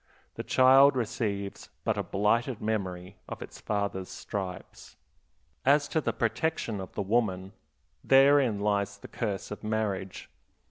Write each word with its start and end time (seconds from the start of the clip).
The 0.33 0.41
child 0.41 0.95
receives 0.95 1.69
but 1.83 1.95
a 1.95 2.01
blighted 2.01 2.59
memory 2.59 3.17
of 3.29 3.43
its 3.43 3.59
father's 3.61 4.09
stripes. 4.09 4.95
As 5.63 5.87
to 5.89 6.01
the 6.01 6.11
protection 6.11 6.81
of 6.81 6.91
the 6.93 7.03
woman, 7.03 7.51
therein 8.03 8.59
lies 8.61 8.97
the 8.97 9.07
curse 9.07 9.51
of 9.51 9.63
marriage. 9.63 10.27